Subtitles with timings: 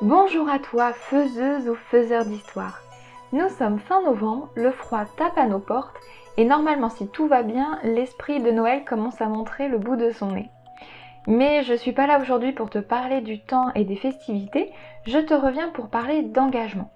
[0.00, 2.82] Bonjour à toi, faiseuse ou faiseur d'histoire.
[3.32, 5.94] Nous sommes fin novembre, le froid tape à nos portes
[6.36, 10.10] et normalement si tout va bien, l'esprit de Noël commence à montrer le bout de
[10.10, 10.50] son nez.
[11.28, 14.72] Mais je suis pas là aujourd'hui pour te parler du temps et des festivités,
[15.06, 16.90] je te reviens pour parler d'engagement.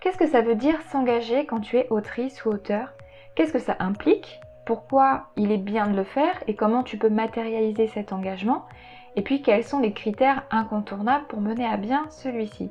[0.00, 2.94] Qu'est-ce que ça veut dire s'engager quand tu es autrice ou auteur?
[3.34, 4.40] Qu'est-ce que ça implique?
[4.64, 8.64] Pourquoi il est bien de le faire et comment tu peux matérialiser cet engagement?
[9.16, 12.70] Et puis quels sont les critères incontournables pour mener à bien celui-ci?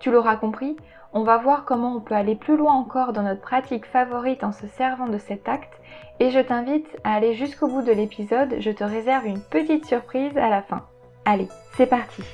[0.00, 0.76] Tu l'auras compris,
[1.12, 4.52] on va voir comment on peut aller plus loin encore dans notre pratique favorite en
[4.52, 5.74] se servant de cet acte.
[6.20, 10.36] Et je t'invite à aller jusqu'au bout de l'épisode, je te réserve une petite surprise
[10.38, 10.86] à la fin.
[11.26, 12.24] Allez, c'est parti!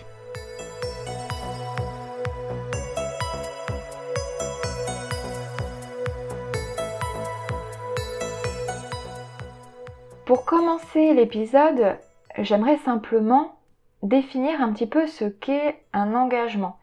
[10.24, 11.96] Pour commencer l'épisode,
[12.40, 13.58] j'aimerais simplement
[14.02, 16.78] définir un petit peu ce qu'est un engagement.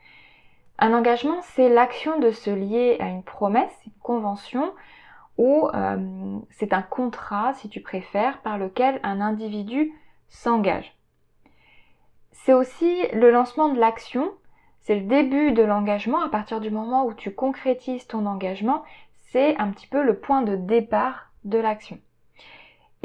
[0.78, 4.73] Un engagement, c'est l'action de se lier à une promesse, une convention,
[5.38, 9.94] ou euh, c'est un contrat, si tu préfères, par lequel un individu
[10.28, 10.95] s'engage.
[12.31, 14.31] C'est aussi le lancement de l'action,
[14.81, 18.83] c'est le début de l'engagement, à partir du moment où tu concrétises ton engagement,
[19.31, 22.00] c'est un petit peu le point de départ de l'action.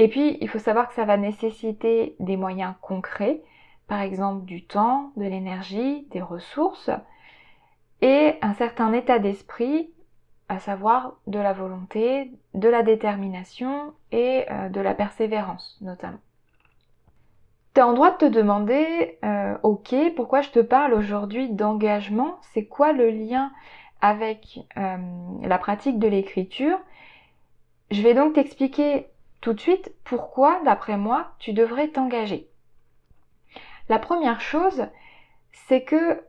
[0.00, 3.42] Et puis, il faut savoir que ça va nécessiter des moyens concrets,
[3.86, 6.88] par exemple du temps, de l'énergie, des ressources,
[8.00, 9.90] et un certain état d'esprit,
[10.48, 16.20] à savoir de la volonté, de la détermination et euh, de la persévérance notamment.
[17.74, 22.38] Tu as en droit de te demander, euh, ok, pourquoi je te parle aujourd'hui d'engagement?
[22.54, 23.52] C'est quoi le lien
[24.00, 24.96] avec euh,
[25.42, 26.78] la pratique de l'écriture?
[27.90, 29.09] Je vais donc t'expliquer
[29.40, 32.48] tout de suite pourquoi, d'après moi, tu devrais t'engager?
[33.88, 34.86] La première chose,
[35.52, 36.22] c'est que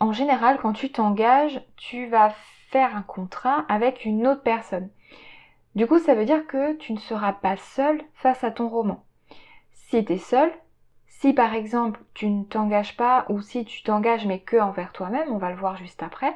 [0.00, 2.30] en général, quand tu t'engages, tu vas
[2.70, 4.90] faire un contrat avec une autre personne.
[5.74, 9.04] Du coup, ça veut dire que tu ne seras pas seul face à ton roman.
[9.72, 10.52] Si tu es seul,
[11.08, 15.32] si par exemple tu ne t'engages pas ou si tu t'engages mais que envers toi-même,
[15.32, 16.32] on va le voir juste après,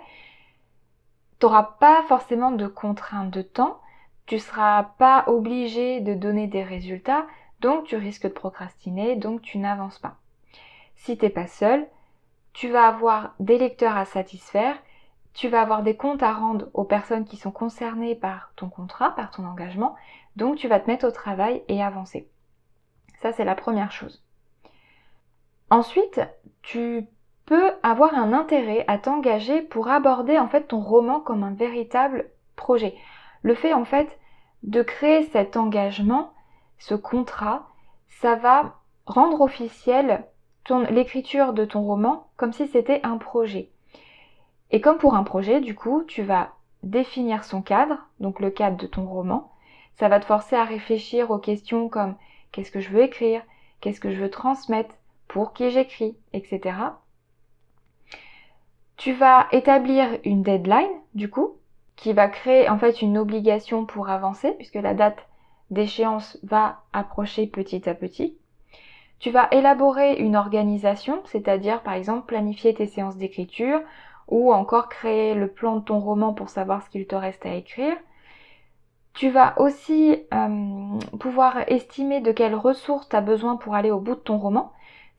[1.39, 3.81] tu n'auras pas forcément de contraintes de temps,
[4.27, 7.27] tu ne seras pas obligé de donner des résultats,
[7.61, 10.17] donc tu risques de procrastiner, donc tu n'avances pas.
[10.97, 11.87] Si t'es pas seul,
[12.53, 14.77] tu vas avoir des lecteurs à satisfaire,
[15.35, 19.15] tu vas avoir des comptes à rendre aux personnes qui sont concernées par ton contrat,
[19.15, 19.97] par ton engagement,
[20.37, 22.29] donc tu vas te mettre au travail et avancer.
[23.21, 24.23] Ça, c'est la première chose.
[25.71, 26.21] Ensuite,
[26.61, 27.07] tu
[27.47, 32.31] peux avoir un intérêt à t'engager pour aborder en fait ton roman comme un véritable
[32.57, 32.95] projet.
[33.43, 34.19] Le fait en fait
[34.63, 36.33] de créer cet engagement,
[36.79, 37.69] ce contrat,
[38.09, 40.25] ça va rendre officiel
[40.91, 43.69] l'écriture de ton roman comme si c'était un projet.
[44.71, 48.77] Et comme pour un projet, du coup, tu vas définir son cadre, donc le cadre
[48.77, 49.53] de ton roman.
[49.99, 52.17] Ça va te forcer à réfléchir aux questions comme
[52.51, 53.43] qu'est-ce que je veux écrire,
[53.81, 54.95] qu'est-ce que je veux transmettre,
[55.29, 56.77] pour qui j'écris, etc.
[58.97, 61.57] Tu vas établir une deadline, du coup,
[61.97, 65.27] qui va créer en fait une obligation pour avancer, puisque la date
[65.71, 68.37] d'échéance va approcher petit à petit.
[69.19, 73.81] Tu vas élaborer une organisation, c'est-à-dire par exemple planifier tes séances d'écriture
[74.29, 77.55] ou encore créer le plan de ton roman pour savoir ce qu'il te reste à
[77.55, 77.97] écrire.
[79.15, 84.01] Tu vas aussi euh, pouvoir estimer de quelles ressources tu as besoin pour aller au
[84.01, 84.73] bout de ton roman.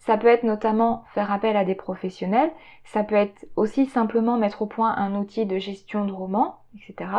[0.05, 2.51] Ça peut être notamment faire appel à des professionnels,
[2.83, 7.09] ça peut être aussi simplement mettre au point un outil de gestion de roman, etc.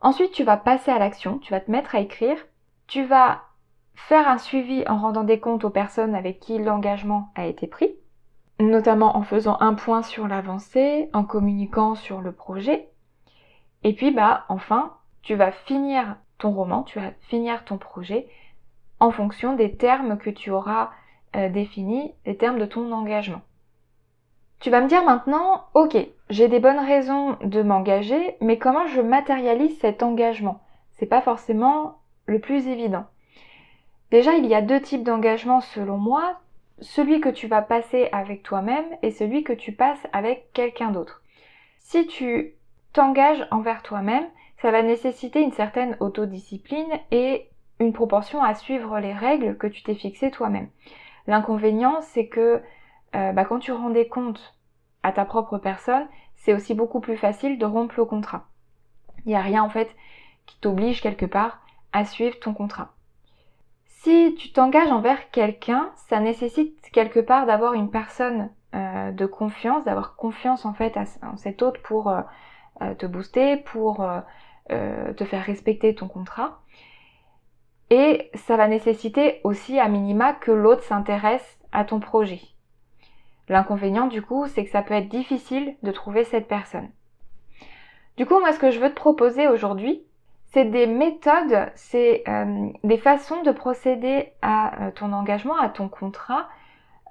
[0.00, 2.36] Ensuite, tu vas passer à l'action, tu vas te mettre à écrire,
[2.86, 3.42] tu vas
[3.96, 7.92] faire un suivi en rendant des comptes aux personnes avec qui l'engagement a été pris,
[8.60, 12.88] notamment en faisant un point sur l'avancée, en communiquant sur le projet.
[13.82, 18.28] Et puis bah enfin, tu vas finir ton roman, tu vas finir ton projet
[19.00, 20.92] en fonction des termes que tu auras
[21.36, 23.42] euh, définis, les termes de ton engagement.
[24.60, 25.96] Tu vas me dire maintenant, ok,
[26.30, 30.60] j'ai des bonnes raisons de m'engager, mais comment je matérialise cet engagement?
[30.92, 33.06] C'est pas forcément le plus évident.
[34.12, 36.38] Déjà, il y a deux types d'engagement selon moi,
[36.80, 41.22] celui que tu vas passer avec toi-même et celui que tu passes avec quelqu'un d'autre.
[41.78, 42.54] Si tu
[42.92, 44.26] t'engages envers toi-même,
[44.58, 47.48] ça va nécessiter une certaine autodiscipline et
[47.80, 50.68] une proportion à suivre les règles que tu t'es fixées toi-même.
[51.26, 52.62] L'inconvénient, c'est que
[53.14, 54.54] euh, bah, quand tu rends des comptes
[55.02, 58.46] à ta propre personne, c'est aussi beaucoup plus facile de rompre le contrat.
[59.24, 59.94] Il n'y a rien en fait
[60.46, 61.60] qui t'oblige quelque part
[61.92, 62.92] à suivre ton contrat.
[63.86, 69.84] Si tu t'engages envers quelqu'un, ça nécessite quelque part d'avoir une personne euh, de confiance,
[69.84, 74.04] d'avoir confiance en fait en cet autre pour euh, te booster, pour
[74.68, 76.62] te faire respecter ton contrat.
[77.92, 82.40] Et ça va nécessiter aussi à minima que l'autre s'intéresse à ton projet.
[83.50, 86.88] L'inconvénient du coup, c'est que ça peut être difficile de trouver cette personne.
[88.16, 90.02] Du coup, moi, ce que je veux te proposer aujourd'hui,
[90.54, 95.90] c'est des méthodes, c'est euh, des façons de procéder à euh, ton engagement, à ton
[95.90, 96.48] contrat,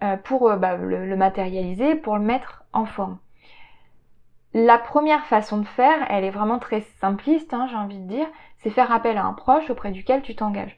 [0.02, 3.20] euh, pour bah, le, matérialiser, pour le mettre en forme.
[4.56, 8.28] La première façon de faire, elle est vraiment très simpliste, hein, j'ai envie de dire,
[8.62, 10.78] c'est faire appel à un proche auprès duquel tu t'engages.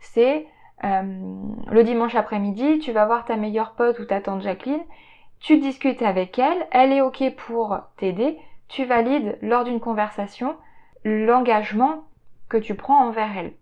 [0.00, 0.46] C'est
[0.84, 4.82] le dimanche après-midi, tu vas voir ta meilleure pote ou ta tante Jacqueline,
[5.38, 8.36] tu discutes avec elle, elle est ok pour t'aider,
[8.66, 10.56] tu valides lors d'une conversation
[11.04, 12.04] l'engagement
[12.48, 13.52] que tu prends envers elle.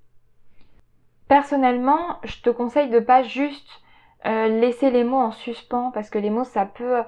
[1.28, 3.82] Personnellement, je te conseille de pas juste
[4.26, 7.02] euh, laisser les mots en suspens parce que les mots ça peut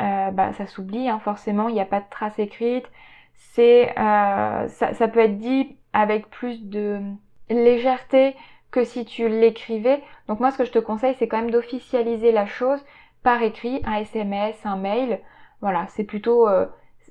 [0.00, 2.86] euh, bah, ça s'oublie hein, forcément, il n'y a pas de trace écrite.
[3.34, 7.00] C'est euh, ça, peut être dit avec plus de
[7.48, 8.36] légèreté
[8.70, 10.02] que si tu l'écrivais.
[10.28, 12.84] Donc moi ce que je te conseille c'est quand même d'officialiser la chose
[13.22, 15.20] par écrit, un SMS, un mail.
[15.60, 16.48] Voilà, c'est plutôt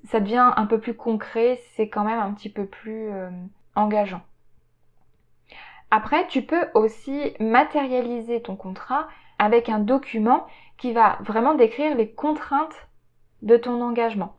[0.05, 3.29] ça devient un peu plus concret, c'est quand même un petit peu plus euh,
[3.75, 4.21] engageant.
[5.91, 9.07] Après, tu peux aussi matérialiser ton contrat
[9.39, 10.45] avec un document
[10.77, 12.87] qui va vraiment décrire les contraintes
[13.41, 14.35] de ton engagement.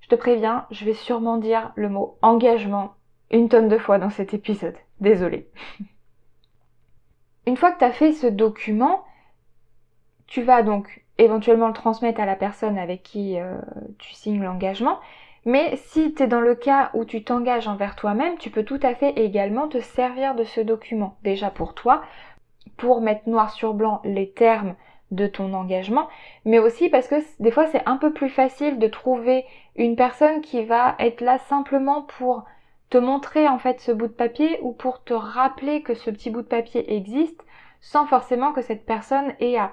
[0.00, 2.94] Je te préviens, je vais sûrement dire le mot engagement
[3.30, 4.76] une tonne de fois dans cet épisode.
[5.00, 5.48] Désolée.
[7.46, 9.04] Une fois que tu as fait ce document,
[10.26, 13.58] tu vas donc éventuellement le transmettre à la personne avec qui euh,
[13.98, 14.98] tu signes l'engagement.
[15.44, 18.80] Mais si tu es dans le cas où tu t'engages envers toi-même, tu peux tout
[18.82, 22.02] à fait également te servir de ce document, déjà pour toi,
[22.76, 24.74] pour mettre noir sur blanc les termes
[25.10, 26.06] de ton engagement,
[26.44, 29.46] mais aussi parce que des fois c'est un peu plus facile de trouver
[29.76, 32.44] une personne qui va être là simplement pour
[32.90, 36.30] te montrer en fait ce bout de papier ou pour te rappeler que ce petit
[36.30, 37.44] bout de papier existe
[37.80, 39.72] sans forcément que cette personne ait à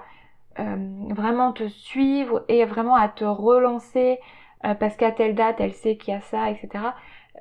[0.58, 0.76] euh,
[1.10, 4.18] vraiment te suivre et vraiment à te relancer
[4.64, 6.84] euh, parce qu'à telle date elle sait qu'il y a ça, etc.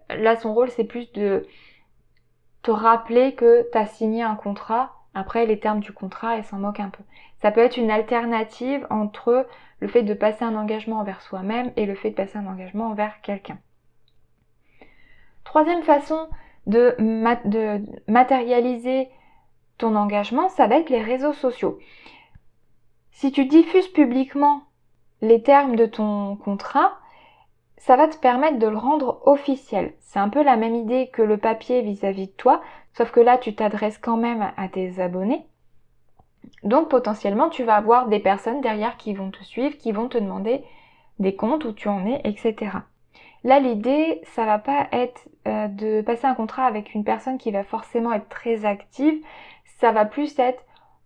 [0.10, 1.46] Là son rôle c'est plus de
[2.62, 4.92] te rappeler que tu as signé un contrat.
[5.14, 7.04] Après les termes du contrat, elle s'en moque un peu.
[7.42, 9.48] Ça peut être une alternative entre
[9.80, 12.88] le fait de passer un engagement envers soi-même et le fait de passer un engagement
[12.88, 13.58] envers quelqu'un.
[15.46, 16.28] Troisième façon
[16.68, 16.96] de,
[18.08, 19.10] matérialiser
[19.78, 21.80] ton engagement, ça va être les réseaux sociaux.
[23.12, 24.64] Si tu diffuses publiquement
[25.22, 26.98] les termes de ton contrat,
[27.78, 29.94] ça va te permettre de le rendre officiel.
[30.00, 32.62] C'est un peu la même idée que le papier vis-à-vis de toi,
[32.94, 35.46] sauf que là tu t'adresses quand même à tes abonnés.
[36.64, 40.18] Donc potentiellement tu vas avoir des personnes derrière qui vont te suivre, qui vont te
[40.18, 40.64] demander
[41.20, 42.78] des comptes où tu en es, etc.
[43.46, 47.52] Là l'idée, ça va pas être euh, de passer un contrat avec une personne qui
[47.52, 49.24] va forcément être très active,
[49.78, 50.64] ça va plus être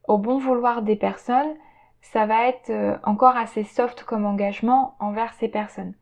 [0.08, 1.54] au bon vouloir des personnes,
[2.02, 5.94] ça va être euh, encore assez soft comme engagement envers ces personnes.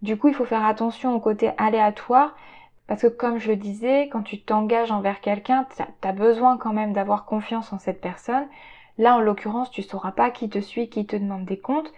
[0.00, 2.34] Du coup, il faut faire attention au côté aléatoire
[2.86, 6.72] parce que comme je le disais, quand tu t'engages envers quelqu'un, tu as besoin quand
[6.72, 8.48] même d'avoir confiance en cette personne.
[8.96, 11.92] Là, en l'occurrence, tu sauras pas qui te suit, qui te demande des comptes,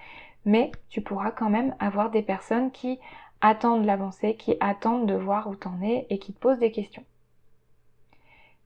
[0.44, 2.98] mais tu pourras quand même avoir des personnes qui
[3.44, 7.04] attendent l'avancée, qui attendent de voir où t'en es et qui te posent des questions.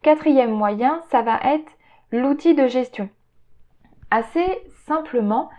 [0.02, 1.72] Quatrième moyen, ça va être
[2.12, 3.10] l'outil de gestion.
[4.12, 4.46] Assez
[4.86, 5.50] simplement,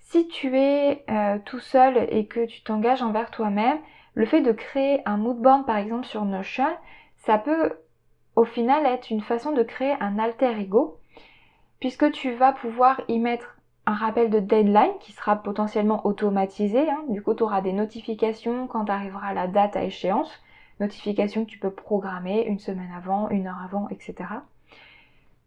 [0.00, 3.78] si tu es euh, tout seul et que tu t'engages envers toi-même,
[4.14, 6.76] le fait de créer un moodboard par exemple sur Notion,
[7.18, 7.72] ça peut
[8.34, 10.98] au final être une façon de créer un alter ego,
[11.78, 13.55] puisque tu vas pouvoir y mettre
[13.86, 16.90] un rappel de deadline qui sera potentiellement automatisé.
[16.90, 17.04] Hein.
[17.08, 20.30] Du coup, tu auras des notifications quand arrivera la date à échéance,
[20.80, 24.26] notifications que tu peux programmer une semaine avant, une heure avant, etc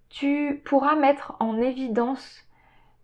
[0.09, 2.45] tu pourras mettre en évidence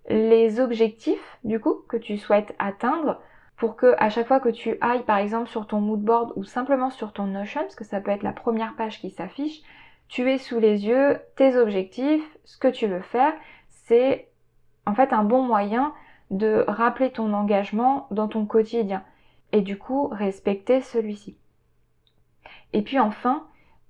[0.10, 3.22] les objectifs du coup que tu souhaites atteindre
[3.58, 6.90] pour que à chaque fois que tu ailles par exemple sur ton moodboard ou simplement
[6.90, 9.62] sur ton Notion, parce que ça peut être la première page qui s'affiche,
[10.10, 13.34] tu aies sous les yeux tes objectifs, ce que tu veux faire.
[13.70, 14.28] C'est
[14.86, 15.94] en fait un bon moyen
[16.32, 19.04] de rappeler ton engagement dans ton quotidien
[19.52, 21.38] et du coup respecter celui-ci.
[22.74, 23.44] Et puis enfin,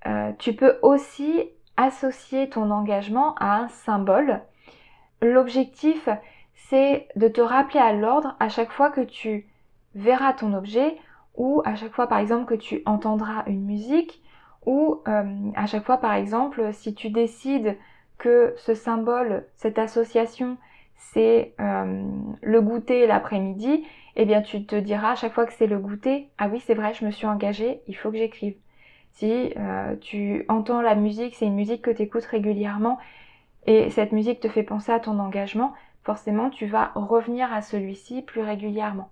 [0.05, 4.41] euh, tu peux aussi associer ton engagement à un symbole.
[5.21, 6.07] L'objectif,
[6.53, 9.47] c'est de te rappeler à l'ordre à chaque fois que tu
[9.95, 10.97] verras ton objet
[11.35, 14.21] ou à chaque fois par exemple que tu entendras une musique
[14.65, 17.77] ou euh, à chaque fois par exemple si tu décides
[18.17, 20.57] que ce symbole, cette association
[20.95, 22.03] c'est euh,
[22.41, 23.85] le goûter l'après-midi,
[24.15, 26.73] eh bien tu te diras à chaque fois que c'est le goûter, ah oui c'est
[26.73, 28.55] vrai, je me suis engagée, il faut que j'écrive.
[29.13, 32.97] Si euh, tu entends la musique, c'est une musique que tu écoutes régulièrement
[33.65, 35.73] et cette musique te fait penser à ton engagement,
[36.03, 39.09] forcément tu vas revenir à celui-ci plus régulièrement.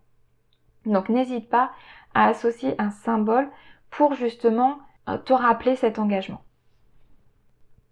[0.86, 1.72] Donc n'hésite pas
[2.14, 3.50] à associer un symbole
[3.90, 6.42] pour justement euh, te rappeler cet engagement.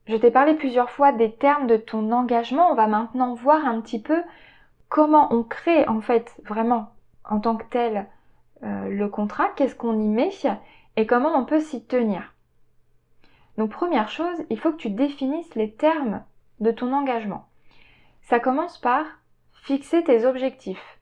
[0.07, 2.71] Je t'ai parlé plusieurs fois des termes de ton engagement.
[2.71, 4.21] On va maintenant voir un petit peu
[4.89, 6.91] comment on crée en fait vraiment
[7.23, 8.07] en tant que tel
[8.63, 10.31] euh, le contrat, qu'est-ce qu'on y met
[10.95, 12.33] et comment on peut s'y tenir.
[13.57, 16.23] Donc première chose, il faut que tu définisses les termes
[16.59, 17.47] de ton engagement.
[18.23, 19.05] Ça commence par
[19.53, 20.99] fixer tes objectifs.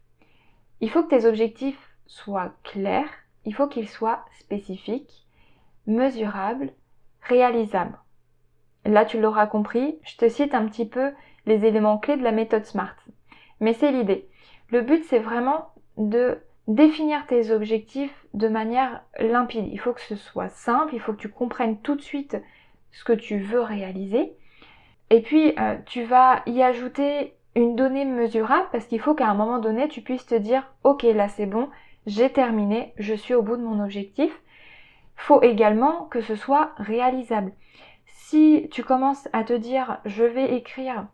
[0.81, 3.09] Il faut que tes objectifs soient clairs,
[3.45, 5.27] il faut qu'ils soient spécifiques,
[5.85, 6.71] mesurables,
[7.21, 7.97] réalisables.
[8.85, 11.11] Là, tu l'auras compris, je te cite un petit peu
[11.45, 12.95] les éléments clés de la méthode SMART.
[13.59, 14.27] Mais c'est l'idée.
[14.69, 19.67] Le but, c'est vraiment de définir tes objectifs de manière limpide.
[19.71, 22.37] Il faut que ce soit simple, il faut que tu comprennes tout de suite
[22.91, 24.33] ce que tu veux réaliser.
[25.09, 29.33] Et puis, euh, tu vas y ajouter une donnée mesurable parce qu'il faut qu'à un
[29.33, 31.69] moment donné, tu puisses te dire, ok, là c'est bon,
[32.05, 34.31] j'ai terminé, je suis au bout de mon objectif.
[35.15, 37.51] Faut également que ce soit réalisable.
[38.29, 41.07] Si tu commences à te dire je vais écrire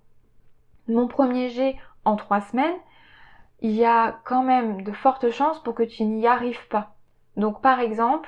[0.90, 2.76] mon premier jet en trois semaines,
[3.62, 6.94] il y a quand même de fortes chances pour que tu n'y arrives pas.
[7.38, 8.28] Donc par exemple,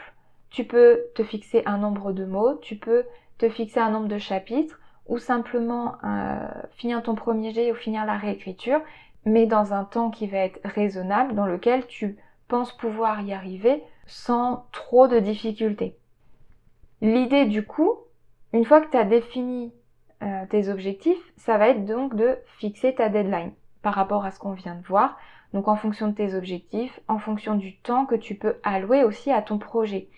[0.49, 3.03] tu peux te fixer un nombre de mots, tu peux
[3.39, 8.05] te fixer un nombre de chapitres ou simplement euh, finir ton premier jet ou finir
[8.05, 8.79] la réécriture,
[9.25, 12.15] mais dans un temps qui va être raisonnable, dans lequel tu
[12.47, 15.97] penses pouvoir y arriver sans trop de difficultés.
[17.01, 18.06] L'idée du coup,
[18.53, 19.73] une fois que tu as défini
[20.23, 23.51] euh, tes objectifs, ça va être donc de fixer ta deadline
[23.81, 25.17] par rapport à ce qu'on vient de voir.
[25.53, 29.31] Donc en fonction de tes objectifs, en fonction du temps que tu peux allouer aussi
[29.31, 30.09] à ton projet.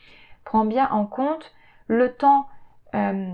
[0.43, 1.51] Prends bien en compte
[1.87, 2.47] le temps
[2.95, 3.27] euh,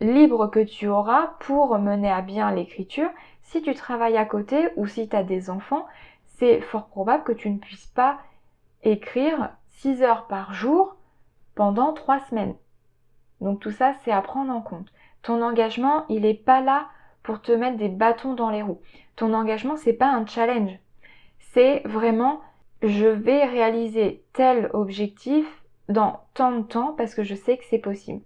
[0.00, 3.10] libre que tu auras pour mener à bien l'écriture.
[3.42, 5.86] Si tu travailles à côté ou si tu as des enfants,
[6.38, 8.18] c'est fort probable que tu ne puisses pas
[8.82, 10.96] écrire 6 heures par jour
[11.54, 12.54] pendant 3 semaines.
[13.40, 14.88] Donc tout ça, c'est à prendre en compte.
[15.22, 16.88] Ton engagement, il n'est pas là
[17.22, 18.80] pour te mettre des bâtons dans les roues.
[19.16, 20.78] Ton engagement, c'est pas un challenge.
[21.38, 22.40] C'est vraiment
[22.82, 25.46] je vais réaliser tel objectif
[25.88, 28.22] dans tant de temps parce que je sais que c'est possible.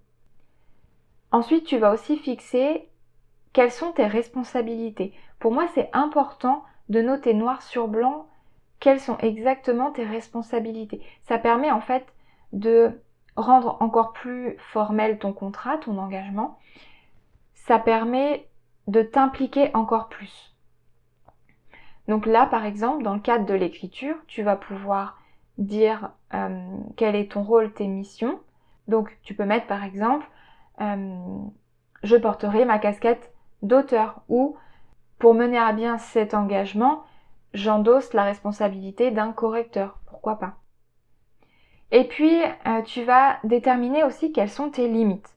[1.32, 2.88] Ensuite, tu vas aussi fixer
[3.52, 5.12] quelles sont tes responsabilités.
[5.38, 8.26] Pour moi, c'est important de noter noir sur blanc
[8.80, 11.02] quelles sont exactement tes responsabilités.
[11.22, 12.06] Ça permet en fait
[12.52, 12.98] de
[13.40, 16.58] rendre encore plus formel ton contrat, ton engagement,
[17.54, 18.46] ça permet
[18.86, 20.54] de t'impliquer encore plus.
[22.08, 25.18] Donc là, par exemple, dans le cadre de l'écriture, tu vas pouvoir
[25.58, 28.40] dire euh, quel est ton rôle, tes missions.
[28.88, 30.26] Donc tu peux mettre par exemple,
[30.80, 31.38] euh,
[32.02, 33.32] je porterai ma casquette
[33.62, 34.56] d'auteur ou
[35.18, 37.04] pour mener à bien cet engagement,
[37.52, 39.98] j'endosse la responsabilité d'un correcteur.
[40.06, 40.54] Pourquoi pas?
[41.92, 45.36] Et puis, euh, tu vas déterminer aussi quelles sont tes limites.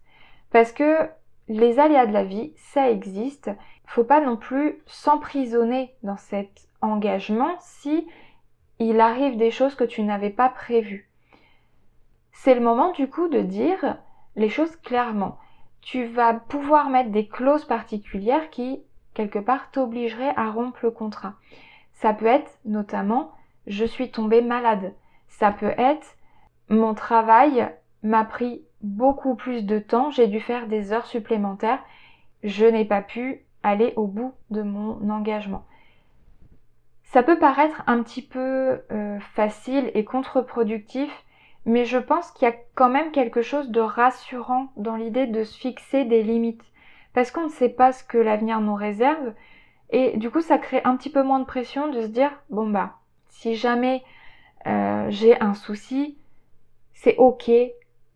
[0.51, 1.10] Parce que
[1.48, 3.50] les aléas de la vie, ça existe.
[3.86, 8.07] Faut pas non plus s'emprisonner dans cet engagement si
[8.79, 11.10] il arrive des choses que tu n'avais pas prévues.
[12.31, 13.98] C'est le moment du coup de dire
[14.36, 15.38] les choses clairement.
[15.81, 18.81] Tu vas pouvoir mettre des clauses particulières qui,
[19.13, 21.33] quelque part, t'obligeraient à rompre le contrat.
[21.93, 23.31] Ça peut être notamment
[23.67, 24.93] je suis tombée malade.
[25.29, 26.15] Ça peut être
[26.70, 27.70] mon travail
[28.03, 31.84] m'a pris beaucoup plus de temps, j'ai dû faire des heures supplémentaires,
[32.43, 35.65] je n'ai pas pu aller au bout de mon engagement.
[37.03, 41.12] Ça peut paraître un petit peu euh, facile et contre-productif,
[41.65, 45.43] mais je pense qu'il y a quand même quelque chose de rassurant dans l'idée de
[45.43, 46.63] se fixer des limites,
[47.13, 49.34] parce qu'on ne sait pas ce que l'avenir nous réserve,
[49.91, 52.70] et du coup ça crée un petit peu moins de pression de se dire, bon
[52.70, 52.96] bah,
[53.29, 54.03] si jamais
[54.65, 56.17] euh, j'ai un souci,
[57.03, 57.51] c'est ok,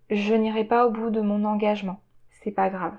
[0.10, 2.00] je n'irai pas au bout de mon engagement.
[2.42, 2.96] C'est pas grave.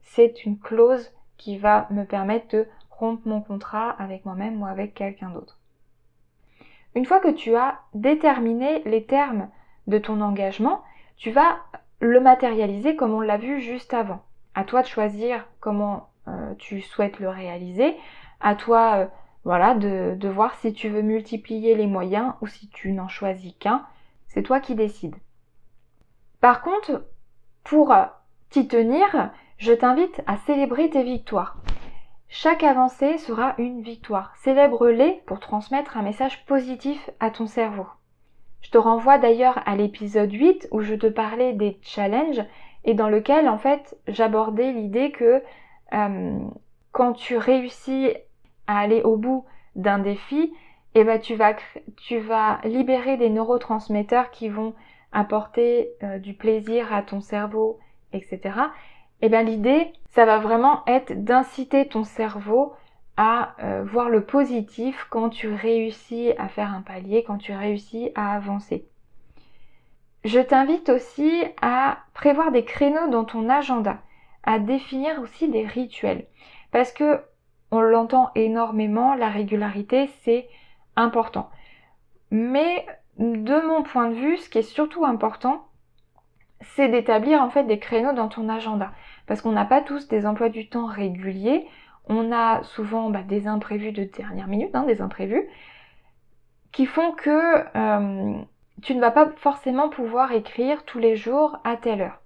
[0.00, 4.94] C'est une clause qui va me permettre de rompre mon contrat avec moi-même ou avec
[4.94, 5.58] quelqu'un d'autre.
[6.94, 9.50] Une fois que tu as déterminé les termes
[9.86, 10.82] de ton engagement,
[11.18, 11.58] tu vas
[12.00, 14.22] le matérialiser comme on l'a vu juste avant.
[14.54, 17.94] À toi de choisir comment euh, tu souhaites le réaliser.
[18.40, 19.06] À toi, euh,
[19.44, 23.52] voilà, de, de voir si tu veux multiplier les moyens ou si tu n'en choisis
[23.58, 23.84] qu'un.
[24.30, 25.16] C'est toi qui décides.
[26.40, 27.04] Par contre,
[27.64, 27.94] pour
[28.48, 31.56] t'y tenir, je t'invite à célébrer tes victoires.
[32.28, 34.32] Chaque avancée sera une victoire.
[34.36, 37.86] Célèbre-les pour transmettre un message positif à ton cerveau.
[38.60, 42.44] Je te renvoie d'ailleurs à l'épisode 8 où je te parlais des challenges
[42.84, 45.42] et dans lequel en fait j'abordais l'idée que
[45.92, 46.38] euh,
[46.92, 48.10] quand tu réussis
[48.68, 49.44] à aller au bout
[49.74, 50.52] d'un défi,
[50.94, 51.54] eh ben, tu, vas,
[51.96, 54.74] tu vas libérer des neurotransmetteurs qui vont
[55.12, 57.78] apporter euh, du plaisir à ton cerveau,
[58.12, 58.40] etc.
[59.22, 62.72] Eh bien l'idée, ça va vraiment être d'inciter ton cerveau
[63.16, 68.10] à euh, voir le positif quand tu réussis à faire un palier, quand tu réussis
[68.14, 68.86] à avancer.
[70.24, 73.98] Je t'invite aussi à prévoir des créneaux dans ton agenda,
[74.42, 76.26] à définir aussi des rituels.
[76.72, 77.20] Parce que
[77.70, 80.48] on l'entend énormément, la régularité, c'est
[80.96, 81.50] important.
[82.30, 82.86] Mais
[83.18, 85.66] de mon point de vue, ce qui est surtout important,
[86.60, 88.92] c'est d'établir en fait des créneaux dans ton agenda.
[89.26, 91.66] Parce qu'on n'a pas tous des emplois du temps réguliers,
[92.06, 95.48] on a souvent bah, des imprévus de dernière minute, hein, des imprévus,
[96.72, 98.38] qui font que euh,
[98.82, 102.20] tu ne vas pas forcément pouvoir écrire tous les jours à telle heure.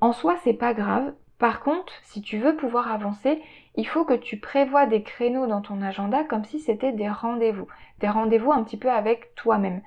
[0.00, 1.14] En soi, c'est pas grave.
[1.42, 3.42] Par contre, si tu veux pouvoir avancer,
[3.74, 7.66] il faut que tu prévois des créneaux dans ton agenda comme si c'était des rendez-vous,
[7.98, 9.82] des rendez-vous un petit peu avec toi-même.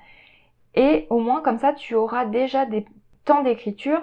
[0.74, 2.84] Et au moins comme ça, tu auras déjà des
[3.24, 4.02] temps d'écriture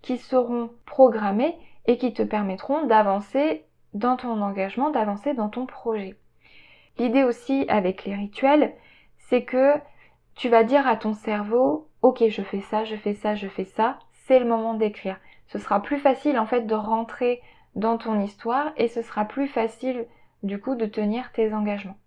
[0.00, 6.14] qui seront programmés et qui te permettront d'avancer dans ton engagement, d'avancer dans ton projet.
[6.98, 8.74] L'idée aussi avec les rituels,
[9.16, 9.74] c'est que
[10.36, 13.64] tu vas dire à ton cerveau, ok, je fais ça, je fais ça, je fais
[13.64, 15.16] ça, c'est le moment d'écrire.
[15.52, 17.42] Ce sera plus facile en fait de rentrer
[17.74, 20.06] dans ton histoire et ce sera plus facile
[20.42, 21.98] du coup de tenir tes engagements.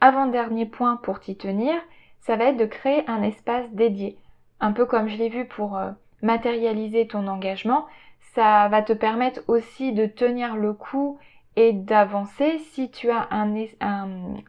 [0.00, 1.76] Avant-dernier point pour t'y tenir,
[2.18, 4.18] ça va être de créer un espace dédié.
[4.58, 7.86] Un peu comme je l'ai vu pour euh, matérialiser ton engagement,
[8.34, 11.18] ça va te permettre aussi de tenir le coup
[11.54, 13.54] et d'avancer si tu as un,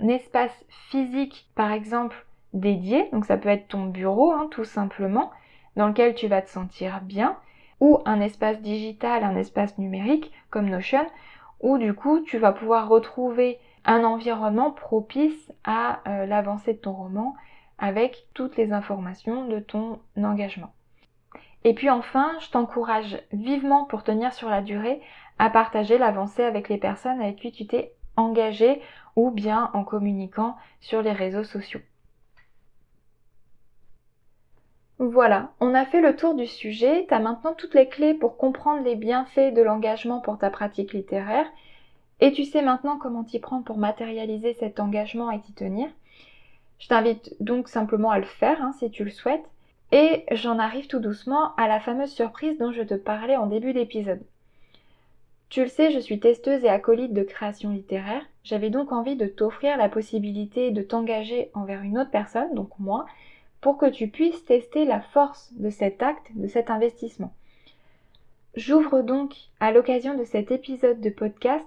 [0.07, 5.31] espace physique par exemple dédié, donc ça peut être ton bureau hein, tout simplement,
[5.79, 7.37] dans lequel tu vas te sentir bien,
[7.79, 11.05] ou un espace digital, un espace numérique comme Notion,
[11.61, 16.91] où du coup tu vas pouvoir retrouver un environnement propice à euh, l'avancée de ton
[16.91, 17.33] roman
[17.77, 20.73] avec toutes les informations de ton engagement.
[21.63, 24.99] Et puis enfin, je t'encourage vivement pour tenir sur la durée
[25.37, 28.81] à partager l'avancée avec les personnes avec qui tu t'es engagé
[29.15, 31.79] ou bien en communiquant sur les réseaux sociaux.
[34.99, 38.35] Voilà, on a fait le tour du sujet, tu as maintenant toutes les clés pour
[38.35, 41.45] comprendre les bienfaits de l'engagement pour ta pratique littéraire
[42.19, 45.88] et tu sais maintenant comment t'y prendre pour matérialiser cet engagement et t'y tenir.
[46.79, 49.45] Je t'invite donc simplement à le faire hein, si tu le souhaites.
[49.93, 53.71] Et j'en arrive tout doucement à la fameuse surprise dont je te parlais en début
[53.71, 54.21] d'épisode.
[55.49, 58.23] Tu le sais, je suis testeuse et acolyte de création littéraire.
[58.43, 63.07] J'avais donc envie de t'offrir la possibilité de t'engager envers une autre personne, donc moi,
[63.61, 67.33] pour que tu puisses tester la force de cet acte, de cet investissement.
[68.55, 71.65] J'ouvre donc, à l'occasion de cet épisode de podcast,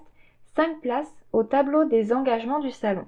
[0.55, 3.05] 5 places au tableau des engagements du salon.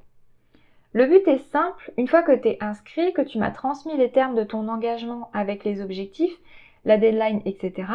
[0.93, 4.11] Le but est simple, une fois que tu es inscrit, que tu m'as transmis les
[4.11, 6.37] termes de ton engagement avec les objectifs,
[6.85, 7.87] la deadline, etc.,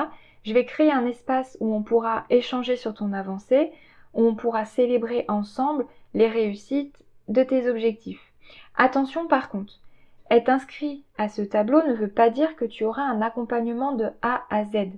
[0.45, 3.73] je vais créer un espace où on pourra échanger sur ton avancée,
[4.15, 6.97] où on pourra célébrer ensemble les réussites
[7.29, 8.33] de tes objectifs.
[8.77, 9.81] Attention par contre,
[10.31, 14.11] être inscrit à ce tableau ne veut pas dire que tu auras un accompagnement de
[14.23, 14.93] A à Z.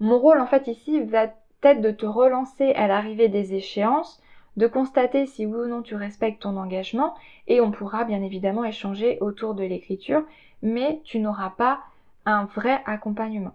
[0.00, 1.24] Mon rôle en fait ici va
[1.62, 4.22] être de te relancer à l'arrivée des échéances,
[4.56, 7.14] de constater si oui ou non tu respectes ton engagement
[7.46, 10.24] et on pourra bien évidemment échanger autour de l'écriture,
[10.62, 11.80] mais tu n'auras pas
[12.26, 13.54] un vrai accompagnement.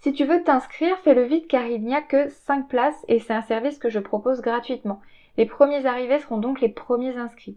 [0.00, 3.32] Si tu veux t'inscrire, fais-le vite car il n'y a que 5 places et c'est
[3.32, 5.00] un service que je propose gratuitement.
[5.36, 7.56] Les premiers arrivés seront donc les premiers inscrits.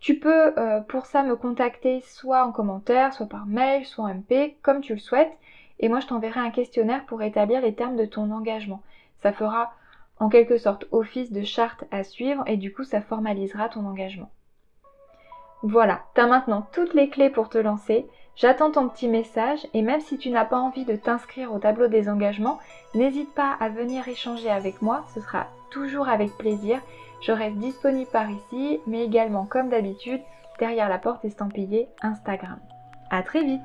[0.00, 4.14] Tu peux euh, pour ça me contacter soit en commentaire, soit par mail, soit en
[4.14, 5.32] MP, comme tu le souhaites.
[5.78, 8.82] Et moi, je t'enverrai un questionnaire pour établir les termes de ton engagement.
[9.22, 9.72] Ça fera
[10.18, 14.30] en quelque sorte office de charte à suivre et du coup, ça formalisera ton engagement.
[15.62, 18.06] Voilà, tu as maintenant toutes les clés pour te lancer.
[18.36, 21.88] J'attends ton petit message et même si tu n'as pas envie de t'inscrire au tableau
[21.88, 22.58] des engagements,
[22.94, 26.80] n'hésite pas à venir échanger avec moi, ce sera toujours avec plaisir
[27.20, 30.20] je reste disponible par ici, mais également comme d'habitude
[30.58, 32.58] derrière la porte estampillée Instagram.
[33.10, 33.60] A très vite